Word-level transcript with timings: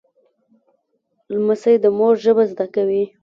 لمسی 1.33 1.75
د 1.83 1.85
مور 1.97 2.15
ژبه 2.23 2.43
زده 2.51 2.65
کوي. 2.75 3.03